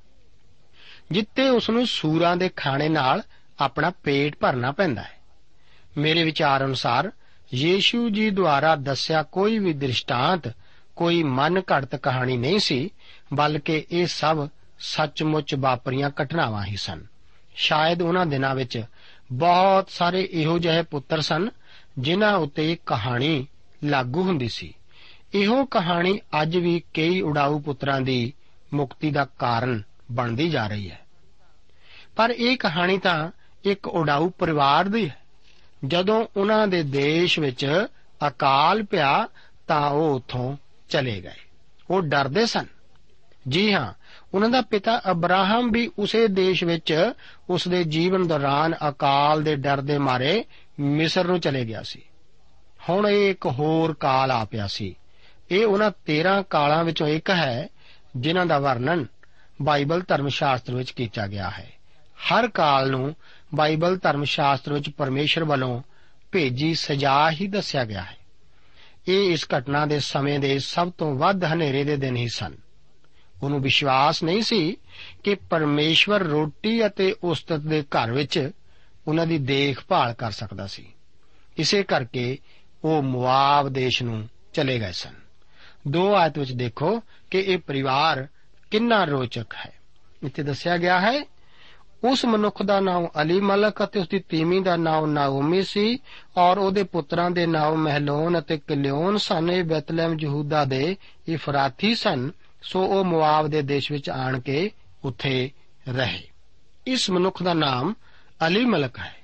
[1.11, 3.21] ਜਿੱਤੇ ਉਸ ਨੂੰ ਸੂਰਾਂ ਦੇ ਖਾਣੇ ਨਾਲ
[3.59, 5.17] ਆਪਣਾ ਪੇਟ ਭਰਨਾ ਪੈਂਦਾ ਹੈ।
[5.97, 7.11] ਮੇਰੇ ਵਿਚਾਰ ਅਨੁਸਾਰ
[7.53, 10.53] ਯੀਸ਼ੂ ਜੀ ਦੁਆਰਾ ਦੱਸਿਆ ਕੋਈ ਵੀ ਦ੍ਰਿਸ਼ਟਾਂਤ,
[10.95, 12.89] ਕੋਈ ਮਨ ਘੜਤ ਕਹਾਣੀ ਨਹੀਂ ਸੀ,
[13.33, 14.49] ਬਲਕਿ ਇਹ ਸਭ
[14.79, 17.14] ਸੱਚਮੁੱਚ ਵਾਪਰੀਆਂ ਘਟਨਾਵਾਂ ਹੀ ਸਨ।
[17.55, 18.83] ਸ਼ਾਇਦ ਉਹਨਾਂ ਦਿਨਾਂ ਵਿੱਚ
[19.31, 21.49] ਬਹੁਤ ਸਾਰੇ ਇਹੋ ਜਿਹੇ ਪੁੱਤਰ ਸਨ,
[21.99, 23.47] ਜਿਨ੍ਹਾਂ ਉੱਤੇ ਇਹ ਕਹਾਣੀ
[23.83, 24.73] ਲਾਗੂ ਹੁੰਦੀ ਸੀ।
[25.33, 28.33] ਇਹੋ ਕਹਾਣੀ ਅੱਜ ਵੀ ਕਈ ਉਡਾਊ ਪੁੱਤਰਾਂ ਦੀ
[28.73, 30.99] ਮੁਕਤੀ ਦਾ ਕਾਰਨ ਬਣਦੀ ਜਾ ਰਹੀ ਹੈ।
[32.15, 33.31] ਪਰ ਇਹ ਕਹਾਣੀ ਤਾਂ
[33.63, 35.17] ਇੱਕ ਉਡਾਊ ਪਰਿਵਾਰ ਦੀ ਹੈ।
[35.85, 37.85] ਜਦੋਂ ਉਹਨਾਂ ਦੇ ਦੇਸ਼ ਵਿੱਚ
[38.27, 39.27] ਅਕਾਲ ਪਿਆ
[39.67, 40.57] ਤਾਂ ਉਹ ਉੱਥੋਂ
[40.89, 41.39] ਚਲੇ ਗਏ।
[41.89, 42.65] ਉਹ ਡਰਦੇ ਸਨ।
[43.47, 43.93] ਜੀ ਹਾਂ,
[44.33, 47.13] ਉਹਨਾਂ ਦਾ ਪਿਤਾ ਅਬਰਾਹਮ ਵੀ ਉਸੇ ਦੇਸ਼ ਵਿੱਚ
[47.49, 50.45] ਉਸ ਦੇ ਜੀਵਨ ਦੌਰਾਨ ਅਕਾਲ ਦੇ ਡਰ ਦੇ ਮਾਰੇ
[50.79, 52.01] ਮਿਸਰ ਨੂੰ ਚਲੇ ਗਿਆ ਸੀ।
[52.89, 54.95] ਹੁਣ ਇਹ ਇੱਕ ਹੋਰ ਕਾਲ ਆ ਪਿਆ ਸੀ।
[55.51, 57.67] ਇਹ ਉਹਨਾਂ 13 ਕਾਲਾਂ ਵਿੱਚੋਂ ਇੱਕ ਹੈ,
[58.17, 59.05] ਜਿਨ੍ਹਾਂ ਦਾ ਵਰਣਨ
[59.61, 61.71] ਬਾਈਬਲ ਧਰਮ ਸ਼ਾਸਤਰ ਵਿੱਚ ਕੀਤਾ ਗਿਆ ਹੈ।
[62.15, 63.15] ਹਰ ਕਾਲ ਨੂੰ
[63.55, 65.81] ਬਾਈਬਲ ਧਰਮ ਸ਼ਾਸਤਰ ਵਿੱਚ ਪਰਮੇਸ਼ਰ ਵੱਲੋਂ
[66.31, 68.17] ਭੇਜੀ ਸਜ਼ਾ ਹੀ ਦੱਸਿਆ ਗਿਆ ਹੈ।
[69.07, 72.64] ਇਹ ਇਸ ਘਟਨਾ ਦੇ ਸਮੇਂ ਦੇ ਸਭ ਤੋਂ ਵੱਧ ਹਨੇਰੇ ਦੇ ਦਿਨ ਹੀ ਸਨ।
[73.43, 74.77] ਉਹਨੂੰ ਵਿਸ਼ਵਾਸ ਨਹੀਂ ਸੀ
[75.23, 78.51] ਕਿ ਪਰਮੇਸ਼ਵਰ ਰੋਟੀ ਅਤੇ ਉਸਤਤ ਦੇ ਘਰ ਵਿੱਚ
[79.07, 80.85] ਉਹਨਾਂ ਦੀ ਦੇਖਭਾਲ ਕਰ ਸਕਦਾ ਸੀ।
[81.57, 82.37] ਇਸੇ ਕਰਕੇ
[82.83, 85.13] ਉਹ ਮੁਆਬ ਦੇਸ਼ ਨੂੰ ਚਲੇ ਗਏ ਸਨ।
[85.87, 88.27] ਦੋ ਆਇਤ ਵਿੱਚ ਦੇਖੋ ਕਿ ਇਹ ਪਰਿਵਾਰ
[88.71, 89.73] ਕਿੰਨਾ ਰੋਚਕ ਹੈ।
[90.23, 91.21] ਇੱਥੇ ਦੱਸਿਆ ਗਿਆ ਹੈ,
[92.03, 95.99] ਉਸ ਮਨੁੱਖ ਦਾ ਨਾਮ ਅਲੀ ਮਲਕ ਅਤੇ ਉਸ ਦੀ ਤੀਮੀ ਦਾ ਨਾਮ ਨਾਓਮੀ ਸੀ
[96.37, 102.31] ਔਰ ਉਹਦੇ ਪੁੱਤਰਾਂ ਦੇ ਨਾਮ ਮਹਿਲੋਨ ਅਤੇ ਕਿਲਿਓਨ ਸਨ। ਇਹ ਬੈਤਲਹਿਮ ਯਹੂਦਾ ਦੇ ਇਫਰਾਤੀ ਸਨ।
[102.65, 104.71] ਸੋ ਉਹ ਮੁਆਬ ਦੇ ਦੇਸ਼ ਵਿੱਚ ਆਣ ਕੇ
[105.03, 105.51] ਉੱਥੇ
[105.89, 106.23] ਰਹੇ।
[106.87, 107.93] ਇਸ ਮਨੁੱਖ ਦਾ ਨਾਮ
[108.47, 109.15] ਅਲੀ ਮਲਕ ਹੈ,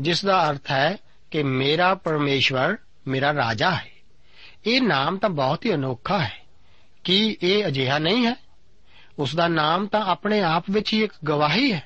[0.00, 0.96] ਜਿਸ ਦਾ ਅਰਥ ਹੈ
[1.30, 2.76] ਕਿ ਮੇਰਾ ਪਰਮੇਸ਼ਵਰ
[3.08, 3.90] ਮੇਰਾ ਰਾਜਾ ਹੈ।
[4.66, 6.32] ਇਹ ਨਾਮ ਤਾਂ ਬਹੁਤ ਹੀ ਅਨੋਖਾ ਹੈ।
[7.04, 8.36] ਕੀ ਇਹ ਅਜਿਹਾ ਨਹੀਂ ਹੈ?
[9.18, 11.82] ਉਸ ਦਾ ਨਾਮ ਤਾਂ ਆਪਣੇ ਆਪ ਵਿੱਚ ਹੀ ਇੱਕ ਗਵਾਹੀ ਹੈ।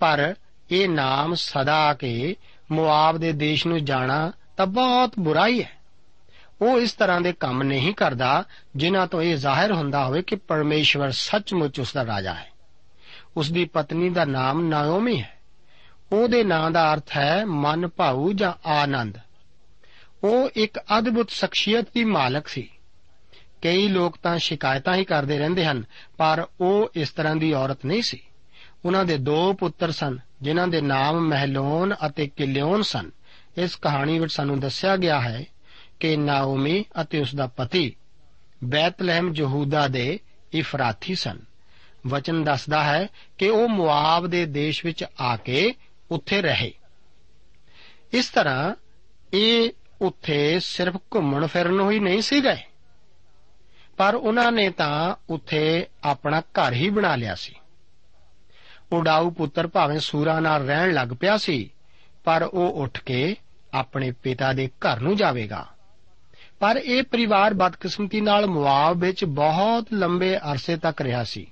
[0.00, 0.34] ਪਰ
[0.70, 2.36] ਇਹ ਨਾਮ ਸਦਾ ਕੇ
[2.72, 5.79] ਮੁਆਬ ਦੇ ਦੇਸ਼ ਨੂੰ ਜਾਣਾ ਤਾਂ ਬਹੁਤ ਬੁਰਾਈ ਹੈ।
[6.62, 8.44] ਉਹ ਇਸ ਤਰ੍ਹਾਂ ਦੇ ਕੰਮ ਨਹੀਂ ਕਰਦਾ
[8.76, 12.50] ਜਿਨ੍ਹਾਂ ਤੋਂ ਇਹ ਜ਼ਾਹਿਰ ਹੁੰਦਾ ਹੋਵੇ ਕਿ ਪਰਮੇਸ਼ਵਰ ਸੱਚਮੁੱਚ ਉਸ ਦਾ ਰਾਜਾ ਹੈ।
[13.36, 15.38] ਉਸ ਦੀ ਪਤਨੀ ਦਾ ਨਾਮ ਨਾਓਮੀ ਹੈ।
[16.12, 19.18] ਉਹਦੇ ਨਾਂ ਦਾ ਅਰਥ ਹੈ ਮਨ ਭਾਉ ਜਾਂ ਆਨੰਦ।
[20.24, 22.70] ਉਹ ਇੱਕ ਅਦਭੁਤ ਸ਼ਖਸੀਅਤ ਦੀ ਮਾਲਕ ਸੀ।
[23.62, 25.84] ਕਈ ਲੋਕ ਤਾਂ ਸ਼ਿਕਾਇਤਾਂ ਹੀ ਕਰਦੇ ਰਹਿੰਦੇ ਹਨ,
[26.18, 28.20] ਪਰ ਉਹ ਇਸ ਤਰ੍ਹਾਂ ਦੀ ਔਰਤ ਨਹੀਂ ਸੀ।
[28.84, 33.10] ਉਹਨਾਂ ਦੇ ਦੋ ਪੁੱਤਰ ਸਨ, ਜਿਨ੍ਹਾਂ ਦੇ ਨਾਮ ਮਹਿਲੋਨ ਅਤੇ ਕਿਲਿਓਨ ਸਨ।
[33.56, 35.44] ਇਸ ਕਹਾਣੀ ਵਿੱਚ ਸਾਨੂੰ ਦੱਸਿਆ ਗਿਆ ਹੈ
[36.00, 37.94] ਕਿ ਨਾਓਮੀ ਅਤੇ ਉਸ ਦਾ ਪਤੀ
[38.64, 40.18] ਬੈਤਲਹਿਮ ਯਹੂਦਾ ਦੇ
[40.52, 41.38] ਇਫਰਾਤੀ ਸਨ।
[42.06, 43.06] ਵਚਨ ਦੱਸਦਾ ਹੈ
[43.38, 45.74] ਕਿ ਉਹ ਮੁਆਬ ਦੇ ਦੇਸ਼ ਵਿੱਚ ਆ ਕੇ
[46.10, 46.72] ਉੱਥੇ ਰਹੇ।
[48.12, 48.74] ਇਸ ਤਰ੍ਹਾਂ
[49.32, 52.62] ਇਹ ਉੱਥੇ ਸਿਰਫ ਘੁੰਮਣ ਫਿਰਨ ਨੂੰ ਹੀ ਨਹੀਂ ਸੀ ਗਏ,
[53.96, 57.54] ਪਰ ਉਹਨਾਂ ਨੇ ਤਾਂ ਉੱਥੇ ਆਪਣਾ ਘਰ ਹੀ ਬਣਾ ਲਿਆ ਸੀ।
[58.92, 61.70] ਉਡਾਊ ਪੁੱਤਰ ਭਾਵੇਂ ਸੂਰਾ ਨਾਲ ਰਹਿਣ ਲੱਗ ਪਿਆ ਸੀ,
[62.24, 63.36] ਪਰ ਉਹ ਉੱਠ ਕੇ
[63.74, 65.66] ਆਪਣੇ ਪਿਤਾ ਦੇ ਘਰ ਨੂੰ ਜਾਵੇਗਾ।
[66.60, 71.46] ਪਰ ਇਹ ਪਰਿਵਾਰ ਬਦਕਿਸਮਤੀ ਨਾਲ ਮੁਆਬ ਵਿੱਚ ਬਹੁਤ ਲੰਬੇ ਅਰਸੇ ਤੱਕ ਰਿਹਾ ਸੀ।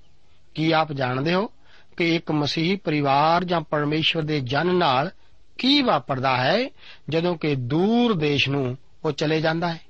[0.54, 1.50] ਕੀ ਆਪ ਜਾਣਦੇ ਹੋ
[1.96, 5.10] ਕਿ ਇੱਕ ਮਸੀਹੀ ਪਰਿਵਾਰ ਜਾਂ ਪਰਮੇਸ਼ਵਰ ਦੇ ਜਨ ਨਾਲ
[5.58, 6.70] ਕੀ ਵਾਪਰਦਾ ਹੈ
[7.08, 9.80] ਜਦੋਂ ਕਿ ਦੂਰ ਦੇਸ਼ ਨੂੰ ਉਹ ਚਲੇ ਜਾਂਦਾ ਹੈ?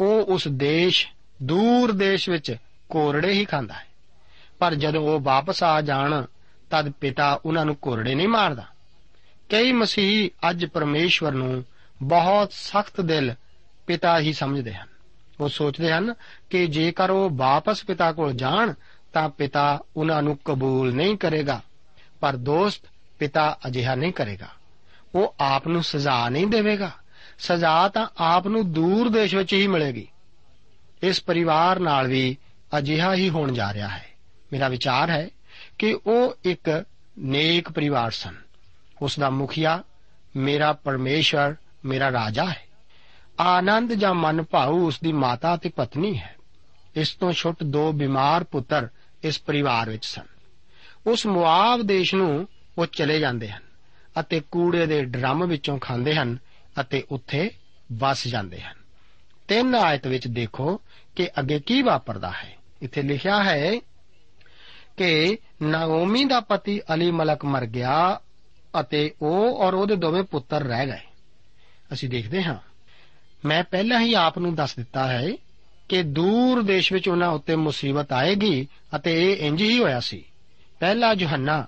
[0.00, 1.06] ਉਹ ਉਸ ਦੇਸ਼,
[1.42, 2.56] ਦੂਰ ਦੇਸ਼ ਵਿੱਚ
[2.88, 3.86] ਕੋਰੜੇ ਹੀ ਖਾਂਦਾ ਹੈ।
[4.58, 6.24] ਪਰ ਜਦੋਂ ਉਹ ਵਾਪਸ ਆ ਜਾਣ,
[6.70, 8.64] ਤਦ ਪਿਤਾ ਉਹਨਾਂ ਨੂੰ ਕੋਰੜੇ ਨਹੀਂ ਮਾਰਦਾ।
[9.48, 11.64] ਕਈ ਮਸੀਹੀ ਅੱਜ ਪਰਮੇਸ਼ਵਰ ਨੂੰ
[12.02, 13.34] ਬਹੁਤ ਸਖਤ ਦਿਲ
[13.90, 14.88] ਪਿਤਾ ਹੀ ਸਮਝਦੇ ਹਨ।
[15.40, 16.14] ਉਹ ਸੋਚਦੇ ਹਨ
[16.50, 18.74] ਕਿ ਜੇਕਰ ਉਹ ਵਾਪਸ ਪਿਤਾ ਕੋਲ ਜਾਣ,
[19.12, 21.62] ਤਾਂ ਪਿਤਾ ਉਹਨਾਂ ਨੂੰ ਕਬੂਲ ਨਹੀਂ ਕਰੇਗਾ,
[22.20, 22.82] ਪਰ ਦੋਸਤ
[23.18, 24.48] ਪਿਤਾ ਅਜਿਹਾ ਨਹੀਂ ਕਰੇਗਾ।
[25.14, 26.90] ਉਹ ਆਪ ਨੂੰ ਸਜ਼ਾ ਨਹੀਂ ਦੇਵੇਗਾ।
[27.38, 30.08] ਸਜ਼ਾ ਤਾਂ ਆਪ ਨੂੰ ਦੂਰ ਦੇਸ਼ ਵਿੱਚ ਹੀ ਮਿਲੇਗੀ।
[31.02, 32.36] ਇਸ ਪਰਿਵਾਰ ਨਾਲ ਵੀ
[32.78, 34.06] ਅਜਿਹਾ ਹੀ ਹੋਣ ਜਾ ਰਿਹਾ ਹੈ।
[34.52, 35.28] ਮੇਰਾ ਵਿਚਾਰ ਹੈ
[35.78, 36.84] ਕਿ ਉਹ ਇੱਕ
[37.18, 38.36] ਨੇਕ ਪਰਿਵਾਰ ਸਨ।
[39.02, 39.82] ਉਸ ਦਾ ਮੁਖੀਆ
[40.36, 42.69] ਮੇਰਾ ਪਰਮੇਸ਼ਰ ਮੇਰਾ ਰਾਜਾ ਹੈ।
[43.40, 46.36] ਆਨੰਦ ਜਾਂ ਮਨ ਭਾਉ ਉਸ ਦੀ ਮਾਤਾ ਤੇ ਪਤਨੀ ਹੈ।
[46.96, 48.88] ਇਸ ਤੋਂ ਛੁੱਟ ਦੋ ਬਿਮਾਰ ਪੁੱਤਰ
[49.24, 50.22] ਇਸ ਪਰਿਵਾਰ ਵਿੱਚ ਸਨ।
[51.06, 52.48] ਉਸ ਮੁਆਬ ਦੇਸ਼ ਨੂੰ
[52.78, 53.62] ਉਹ ਚਲੇ ਜਾਂਦੇ ਹਨ
[54.20, 56.38] ਅਤੇ ਕੂੜੇ ਦੇ ਡਰਮ ਵਿੱਚੋਂ ਖਾਂਦੇ ਹਨ
[56.80, 57.50] ਅਤੇ ਉੱਥੇ
[57.92, 58.74] ਵਸ ਜਾਂਦੇ ਹਨ।
[59.48, 60.80] ਤਿੰਨ ਆਇਤ ਵਿੱਚ ਦੇਖੋ
[61.16, 63.80] ਕਿ ਅੱਗੇ ਕੀ ਵਾਪਰਦਾ ਹੈ। ਇੱਥੇ ਲਿਖਿਆ ਹੈ
[64.96, 68.20] ਕਿ ਨਾਓਮੀ ਦਾ ਪਤੀ ਅਲੀ ਮਲਕ ਮਰ ਗਿਆ
[68.80, 71.06] ਅਤੇ ਉਹ ਔਰ ਉਹਦੇ ਦੋਵੇਂ ਪੁੱਤਰ ਰਹਿ ਗਏ।
[71.92, 72.69] ਅਸੀਂ ਦੇਖਦੇ ਹਾਂ।
[73.44, 75.32] ਮੈਂ ਪਹਿਲਾਂ ਹੀ ਆਪ ਨੂੰ ਦੱਸ ਦਿੱਤਾ ਹੈ
[75.88, 80.24] ਕਿ ਦੂਰ ਦੇਸ਼ ਵਿੱਚ ਉਹਨਾਂ ਉੱਤੇ ਮੁਸੀਬਤ ਆਏਗੀ ਅਤੇ ਇਹ ਇੰਜ ਹੀ ਹੋਇਆ ਸੀ।
[80.80, 81.66] ਪਹਿਲਾ ਯੋਹੰਨਾ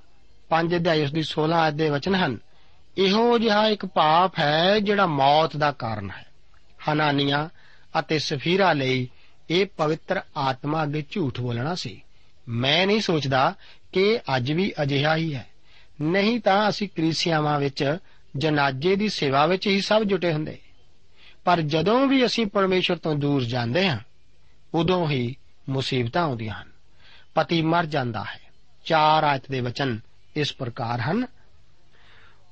[0.51, 2.39] 5 ਅਧਿਆਇ ਉਸ ਦੀ 16 ਆਇਤ ਦੇ ਵਚਨ ਹਨ,
[2.99, 6.27] ਇਹੋ ਜਿਹਾ ਇੱਕ ਪਾਪ ਹੈ ਜਿਹੜਾ ਮੌਤ ਦਾ ਕਾਰਨ ਹੈ।
[6.89, 7.49] ਹਨਾਨੀਆਂ
[7.99, 9.09] ਅਤੇ ਸਫੀਰਾ ਲਈ
[9.51, 12.03] ਇਹ ਪਵਿੱਤਰ ਆਤਮਾ ਅੱਗੇ ਝੂਠ ਬੋਲਣਾ ਸੀ।
[12.49, 13.55] ਮੈਂ ਨਹੀਂ ਸੋਚਦਾ
[13.93, 15.47] ਕਿ ਅੱਜ ਵੀ ਅਜਿਹਾ ਹੀ ਹੈ।
[16.03, 17.97] ਨਹੀਂ ਤਾਂ ਅਸੀਂ ਕ੍ਰਿਸਿਆਵਾਂ ਵਿੱਚ
[18.37, 20.59] ਜਨਾਜੇ ਦੀ ਸੇਵਾ ਵਿੱਚ ਹੀ ਸਭ ਜੁਟੇ ਹੁੰਦੇ।
[21.45, 23.99] ਪਰ ਜਦੋਂ ਵੀ ਅਸੀਂ ਪਰਮੇਸ਼ਰ ਤੋਂ ਦੂਰ ਜਾਂਦੇ ਹਾਂ,
[24.75, 25.37] ਉਦੋਂ ਹੀ
[25.69, 26.69] ਮੁਸੀਬਤਾਂ ਆਉਂਦੀਆਂ ਹਨ।
[27.35, 28.41] ਪਤੀ ਮਰ ਜਾਂਦਾ ਹੈ।
[28.85, 30.01] ਚਾਰ ਆਇਤ ਦੇ ਵਚਨ
[30.37, 31.27] ਇਸ ਪ੍ਰਕਾਰ ਹਨ।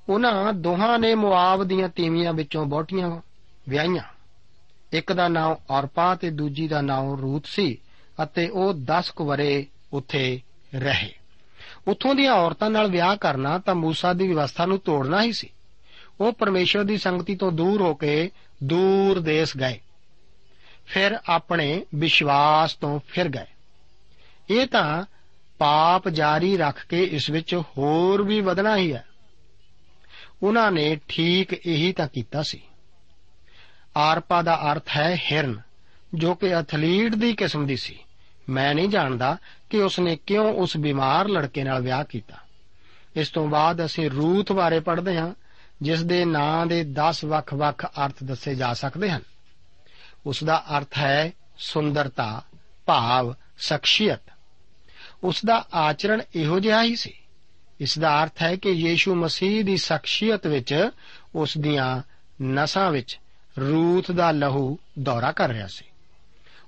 [0.09, 3.20] ਉਹਨਾਂ ਦੋਹਾਂ ਨੇ ਮੁਆਬ ਦੀਆਂ ਤੀਵੀਆਂ ਵਿੱਚੋਂ ਬਹੁਟੀਆਂ
[3.68, 4.03] ਵਿਆਹੀਆਂ।
[4.92, 7.79] ਇੱਕ ਦਾ ਨਾਮ ਔਰਪਾ ਤੇ ਦੂਜੀ ਦਾ ਨਾਮ ਰੂਤ ਸੀ
[8.22, 10.40] ਅਤੇ ਉਹ 10 ਕੁ ਵਰੇ ਉੱਥੇ
[10.74, 11.14] ਰਹੇ।
[11.88, 15.48] ਉੱਥੋਂ ਦੀਆਂ ਔਰਤਾਂ ਨਾਲ ਵਿਆਹ ਕਰਨਾ ਤਾਂ ਮੂਸਾ ਦੀ ਵਿਵਸਥਾ ਨੂੰ ਤੋੜਨਾ ਹੀ ਸੀ।
[16.20, 18.31] ਉਹ ਪਰਮੇਸ਼ਰ ਦੀ ਸੰਗਤੀ ਤੋਂ ਦੂਰ ਹੋ ਕੇ
[18.64, 19.81] ਦੂਰ ਦੇਸ਼ ਗਏ।
[20.87, 23.46] ਫਿਰ ਆਪਣੇ ਵਿਸ਼ਵਾਸ ਤੋਂ ਫਿਰ ਗਏ।
[24.51, 25.05] ਇਹ ਤਾਂ
[25.59, 29.05] ਪਾਪ ਜਾਰੀ ਰੱਖ ਕੇ ਇਸ ਵਿੱਚ ਹੋਰ ਵੀ ਵਧਣਾ ਹੀ ਹੈ।
[30.42, 32.62] ਉਹਨਾਂ ਨੇ ਠੀਕ ਇਹੀ ਤਾਂ ਕੀਤਾ ਸੀ।
[33.96, 35.61] ਆਰਪਾ ਦਾ ਅਰਥ ਹੈ ਹਿਰਨ,
[36.14, 37.99] ਜੋ ਕਿ ਐਥਲੀਟ ਦੀ ਕਿਸਮ ਦੀ ਸੀ।
[38.49, 39.37] ਮੈਂ ਨਹੀਂ ਜਾਣਦਾ
[39.70, 42.37] ਕਿ ਉਸਨੇ ਕਿਉਂ ਉਸ ਬਿਮਾਰ ਲੜਕੇ ਨਾਲ ਵਿਆਹ ਕੀਤਾ।
[43.16, 45.35] ਇਸ ਤੋਂ ਬਾਅਦ ਅਸੀਂ ਰੂਥ ਬਾਰੇ ਪੜ੍ਹਦੇ ਹਾਂ।
[45.82, 49.20] ਜਿਸ ਦੇ ਨਾਂ ਦੇ 10 ਵੱਖ-ਵੱਖ ਅਰਥ ਦੱਸੇ ਜਾ ਸਕਦੇ ਹਨ।
[50.26, 52.42] ਉਸ ਦਾ ਅਰਥ ਹੈ ਸੁੰਦਰਤਾ,
[52.86, 54.20] ਭਾਵ, ਸ਼ਖਸੀਅਤ।
[55.24, 57.14] ਉਸ ਦਾ ਆਚਰਣ ਇਹੋ ਜਿਹਾ ਹੀ ਸੀ।
[57.80, 60.90] ਇਸ ਦਾ ਅਰਥ ਹੈ ਕਿ ਯੀਸ਼ੂ ਮਸੀਹ ਦੀ ਸ਼ਖਸੀਅਤ ਵਿੱਚ
[61.34, 62.02] ਉਸ ਦੀਆਂ
[62.42, 63.20] ਨਸਾਂ ਵਿੱਚ
[63.60, 65.84] ਰੂਥ ਦਾ ਲਹੂ ਦੌਰਾ ਕਰ ਰਿਹਾ ਸੀ।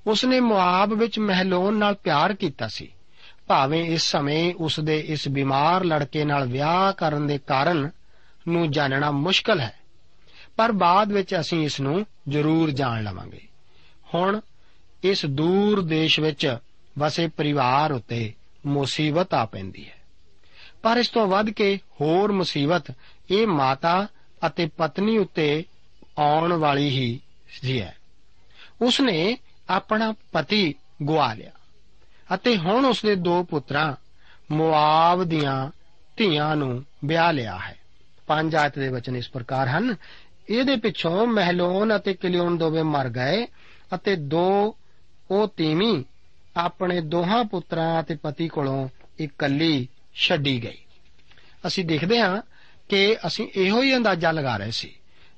[0.07, 2.93] ਉਸ ਨੇ ਮੁਆਬ ਵਿੱਚ ਮਹਿਲੋਨ ਨਾਲ ਪਿਆਰ ਕੀਤਾ ਸੀ।
[3.47, 7.91] ਭਾਵੇਂ ਇਸ ਸਮੇਂ ਉਸ ਦੇ ਇਸ ਬਿਮਾਰ ਲੜਕੇ ਨਾਲ ਵਿਆਹ ਕਰਨ ਦੇ ਕਾਰਨ
[8.49, 9.79] ਨੂੰ ਜਾਣਨਾ ਮੁਸ਼ਕਲ ਹੈ।
[10.57, 13.41] ਪਰ ਬਾਅਦ ਵਿੱਚ ਅਸੀਂ ਇਸ ਨੂੰ ਜ਼ਰੂਰ ਜਾਣ ਲਵਾਂਗੇ।
[14.15, 14.41] ਹੁਣ
[15.03, 16.57] ਇਸ ਦੂਰ ਦੇਸ਼ ਵਿੱਚ
[16.99, 18.33] ਵਸੇ ਪਰਿਵਾਰ ਉੱਤੇ
[18.67, 19.97] ਮੁਸੀਬਤ ਆ ਪੈਂਦੀ ਹੈ।
[20.83, 22.83] ਪਰ ਇਸ ਤੋਂ ਵੱਧ ਕੇ ਹੋਰ ਮੁਸੀਬਤ
[23.31, 24.07] ਇਹ ਮਾਤਾ
[24.47, 25.65] ਅਤੇ ਪਤਨੀ ਉੱਤੇ
[26.19, 27.97] ਆਉਣ ਵਾਲੀ ਹੀ ਸੀ ਹੈ।
[28.83, 29.39] ਉਸ ਨੇ
[29.71, 30.75] ਆਪਣਾ ਪਤੀ
[31.09, 31.51] ਗਵਾ ਲਿਆ
[32.35, 33.95] ਅਤੇ ਹੁਣ ਉਸ ਦੇ ਦੋ ਪੁੱਤਰਾਂ
[34.51, 35.71] ਮੁਆਬ ਦੀਆਂ
[36.17, 37.82] ਧੀਆਂ ਨੂੰ ਵਿਆਹ ਲਿਆ ਹੈ।
[38.33, 39.95] ਪੰਜ ਆਇਤ ਦੇ ਵਚਨ ਇਸ ਪ੍ਰਕਾਰ ਹਨ।
[40.51, 43.47] ਇਹਦੇ ਪਿੱਛੋਂ ਮਹਿਲੋਨ ਅਤੇ ਕਿਲਿਓਨ ਦੋਵੇਂ ਮਰ ਗਏ
[43.95, 44.77] ਅਤੇ ਦੋ,
[45.31, 46.05] ਉਹ ਤੀਵੀਂ
[46.57, 48.89] ਆਪਣੇ ਦੋਹਾਂ ਪੁੱਤਰਾਂ ਅਤੇ ਪਤੀ ਕੋਲੋਂ
[49.21, 50.79] ਇਕੱਲੀ ਛੱਡੀ ਗਈ।
[51.67, 52.43] ਅਸੀਂ ਦੇਖਦੇ ਹਾਂ
[52.89, 54.95] ਕਿ ਅਸੀਂ ਇਹੋ ਹੀ ਅੰਦਾਜ਼ਾ ਲਗਾ ਰਹੇ ਸੀ।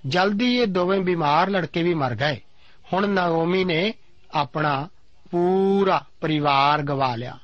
[0.07, 2.41] ਜਲਦੀ ਇਹ ਦੋਵੇਂ ਬਿਮਾਰ ਲੜਕੇ ਵੀ ਮਰ ਗਏ।
[2.93, 3.95] ਹੁਣ ਨਾਓਮੀ ਨੇ
[4.35, 4.89] ਆਪਣਾ
[5.31, 7.39] ਪੂਰਾ ਪਰਿਵਾਰ ਗਵਾ ਲਿਆ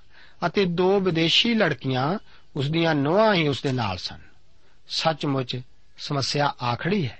[0.46, 2.18] ਅਤੇ ਦੋ ਵਿਦੇਸ਼ੀ ਲੜਕੀਆਂ
[2.56, 4.29] ਉਸ ਦੀਆਂ ਨੋਹਾਂ ਹੀ ਉਸ ਦੇ ਨਾਲ ਸਨ।
[4.90, 5.61] ਸੱਚਮੁੱਚ
[5.98, 7.18] ਸਮੱਸਿਆ ਆਖੜੀ ਹੈ।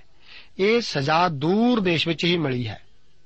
[0.59, 2.81] ਇਹ ਸਜ਼ਾ ਦੂਰ ਦੇਸ਼ ਵਿੱਚ ਹੀ ਮਿਲੀ ਹੈ।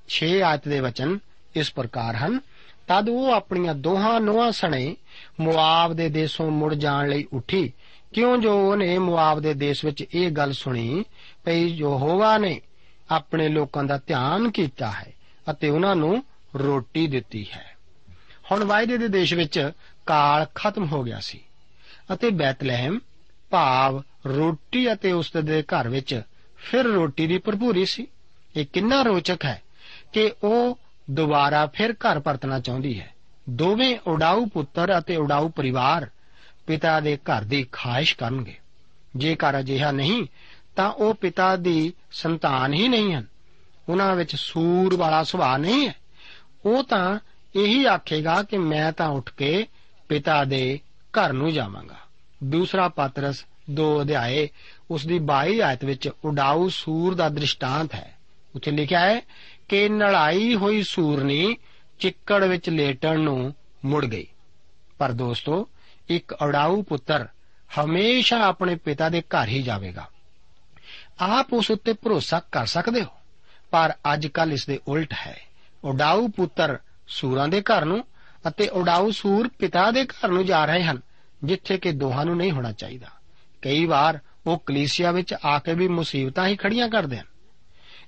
[0.08, 1.20] 6 ਆਇਤ ਦੇ ਵਚਨ
[1.56, 2.40] ਇਸ ਪ੍ਰਕਾਰ ਹਨ,
[2.88, 4.96] ਤਦ ਉਹ ਆਪਣੀਆਂ ਦੋਹਾਂ ਨੋਹਾਂ ਸਣੇ
[5.40, 7.74] ਮੁਆਬ ਦੇ ਦੇਸ਼ੋਂ ਮੁੜ ਜਾਣ ਲਈ ਉੱਠੀ।
[8.14, 11.06] ਕਿਉਂ ਜੋ ਉਹਨੇ ਮੁਆਬ ਦੇ ਦੇਸ਼ ਵਿੱਚ ਇਹ ਗੱਲ ਸੁਣੀ,
[11.46, 12.62] ਭਈ ਯਹੋਵਾ ਨੇ
[13.12, 15.14] ਆਪਣੇ ਲੋਕਾਂ ਦਾ ਧਿਆਨ ਕੀਤਾ ਹੈ
[15.52, 16.24] ਅਤੇ ਉਹਨਾਂ ਨੂੰ
[16.56, 17.76] ਰੋਟੀ ਦਿੱਤੀ ਹੈ।
[18.52, 19.72] ਹੁਣ ਵਾਅਦੇ ਦੇ ਦੇਸ਼ ਵਿੱਚ
[20.06, 21.42] ਕਾਲ ਖਤਮ ਹੋ ਗਿਆ ਸੀ
[22.14, 23.00] ਅਤੇ ਬੈਤਲਹਿਮ
[23.56, 26.22] ਭਾਵ ਰੋਟੀ ਅਤੇ ਉਸ ਦੇ ਘਰ ਵਿੱਚ
[26.58, 28.08] ਫਿਰ ਰੋਟੀ ਦੀ ਭਰਪੂਰੀ ਸੀ।
[28.56, 29.62] ਇਹ ਕਿੰਨਾ ਰੋਚਕ ਹੈ
[30.14, 30.80] ਕਿ ਉਹ
[31.12, 33.14] ਦੁਬਾਰਾ ਫਿਰ ਘਰ ਪਰਤਣਾ ਚਾਹੁੰਦੀ ਹੈ।
[33.50, 36.10] ਦੋਵੇਂ ਉਡਾਊ ਪੁੱਤਰ ਅਤੇ ਉਡਾਊ ਪਰਿਵਾਰ
[36.68, 38.58] ਪਿਤਾ ਦੇ ਘਰ ਦੀ ਖਾਹਿਸ਼ ਕਰਨਗੇ।
[39.16, 40.28] ਜੇਕਰ ਅਜਿਹਾ ਨਹੀਂ,
[40.76, 43.26] ਤਾਂ ਉਹ ਪਿਤਾ ਦੀ ਸੰਤਾਨ ਹੀ ਨਹੀਂ ਹਨ।
[43.90, 45.96] ਉਹਨਾਂ ਵਿੱਚ ਸੂਰ ਵਾਲਾ ਸੁਭਾਅ ਨਹੀਂ ਹੈ।
[46.66, 47.20] ਉਹ ਤਾਂ
[47.56, 49.68] ਇਹੀ ਆਖੇਗਾ ਕਿ ਮੈਂ ਤਾਂ ਉੱਠ ਕੇ
[50.10, 50.80] ਪਿਤਾ ਦੇ
[51.12, 51.98] ਘਰ ਨੂੰ ਜਾਵਾਂਗਾ।
[52.46, 54.50] ਦੂਸਰਾ ਪਾਤਰਸ 2 ਅਧਿਆਏ,
[54.92, 58.18] ਉਸ ਦੀ 22 ਆਇਤ ਵਿੱਚ ਉਡਾਊ ਸੂਰ ਦਾ ਦ੍ਰਿਸ਼ਟਾਂਤ ਹੈ।
[58.56, 59.22] ਉੱਥੇ ਲਿਖਿਆ ਹੈ
[59.68, 61.58] ਕਿ ਨਲਾਈ ਹੋਈ ਸੂਰਨੀ
[62.00, 63.54] ਚਿੱਕੜ ਵਿੱਚ ਲੇਟਣ ਨੂੰ
[63.86, 64.28] ਮੁੜ ਗਈ।
[65.00, 65.70] ਪਰ ਦੋਸਤੋ,
[66.10, 67.28] ਇੱਕ ਉਡਾਊ ਪੁੱਤਰ
[67.80, 70.08] ਹਮੇਸ਼ਾ ਆਪਣੇ ਪਿਤਾ ਦੇ ਘਰ ਹੀ ਜਾਵੇਗਾ।
[71.20, 73.10] ਆਪ ਉਸ ਉੱਤੇ ਭਰੋਸਾ ਕਰ ਸਕਦੇ ਹੋ,
[73.72, 75.40] ਪਰ ਅੱਜ ਕੱਲ ਇਸ ਦੇ ਉਲਟ ਹੈ।
[75.84, 78.06] ਉਡਾਊ ਪੁੱਤਰ ਸੂਰਾਂ ਦੇ ਘਰ ਨੂੰ
[78.48, 81.02] ਅਤੇ ਉਡਾਊ ਸੂਰ ਪਿਤਾ ਦੇ ਘਰ ਨੂੰ ਜਾ ਰਹੇ ਹਨ।
[81.46, 83.08] ਜਿੱਥੇ ਕਿ ਦੋਹਾਂ ਨੂੰ ਨਹੀਂ ਹੋਣਾ ਚਾਹੀਦਾ।
[83.62, 87.26] ਕਈ ਵਾਰ ਉਹ ਕਲੀਸਿਆ ਵਿੱਚ ਆ ਕੇ ਵੀ ਮੁਸੀਬਤਾਂ ਹੀ ਖੜੀਆਂ ਕਰਦੇ ਹਨ।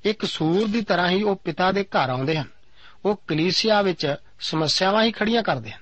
[0.04, 2.48] ਇੱਕ ਸੂਰ ਦੀ ਤਰ੍ਹਾਂ ਹੀ ਉਹ ਪਿਤਾ ਦੇ ਘਰ ਆਉਂਦੇ ਹਨ।
[3.06, 5.82] ਉਹ ਕਲੀਸਿਆ ਵਿੱਚ ਸਮੱਸਿਆਵਾਂ ਹੀ ਖੜੀਆਂ ਕਰਦੇ ਹਨ।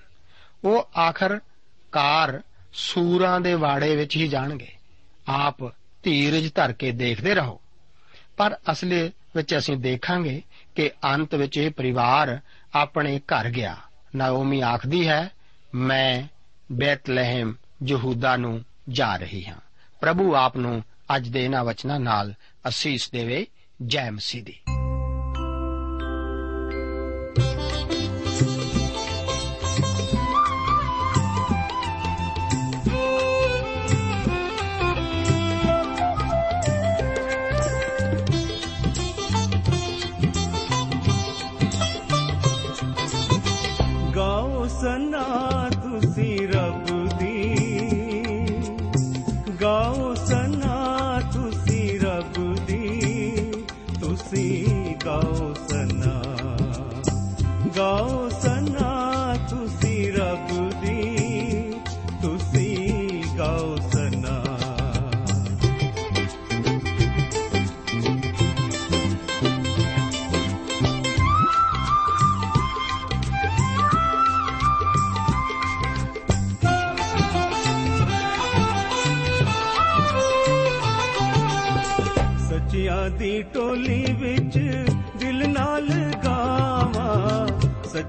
[0.64, 1.40] ਉਹ ਆਖਰ
[1.92, 2.42] ਕਾਰ
[2.74, 4.72] ਸੂਰਾਂ ਦੇ ਵਾੜੇ ਵਿੱਚ ਹੀ ਜਾਣਗੇ।
[5.28, 5.64] ਆਪ
[6.04, 7.62] ਧੀਰਜ ਧਰ ਕੇ ਦੇਖਦੇ ਰਹੋ।
[8.38, 10.42] ਪਰ ਅਸਲੇ ਵਿੱਚ ਅਸੀਂ ਦੇਖਾਂਗੇ
[10.76, 12.40] ਕਿ ਅੰਤ ਵਿੱਚ ਇਹ ਪਰਿਵਾਰ
[12.76, 13.78] ਆਪਣੇ ਘਰ ਗਿਆ।
[14.16, 15.30] ਨਾਓਮੀ ਆਖਦੀ ਹੈ,
[15.76, 16.24] ਮੈਂ
[16.72, 17.56] ਬੈਤਲਹਿਮ
[17.88, 19.58] ਯਹੂਦਾ ਨੂੰ ਜਾ ਰਹੀ ਹਾਂ।
[20.02, 20.84] ਪ੍ਰਭੂ ਆਪ ਨੂੰ
[21.16, 22.34] ਅੱਜ ਦੇ ਇਹਨਾਂ ਵਚਨਾਂ ਨਾਲ
[22.68, 23.48] ਅਸੀਸ ਦੇਵੇ
[23.82, 24.60] ਜੈ ਮਸੀਹ ਦੀ।
[44.16, 45.26] गौ सना
[45.76, 46.86] तुसी रब
[47.20, 47.35] दी।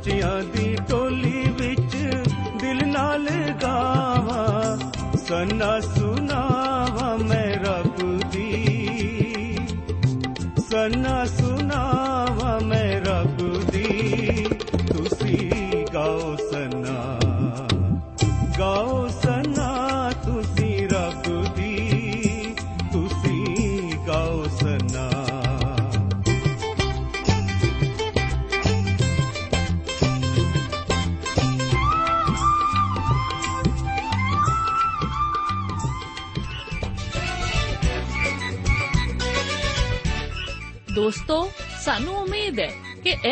[0.06, 1.96] ਸੱਚਿਆਂ ਦੀ ਟੋਲੀ ਵਿੱਚ
[2.60, 3.28] ਦਿਲ ਨਾਲ
[3.62, 5.80] ਗਾਵਾਂ। ਸਨਾ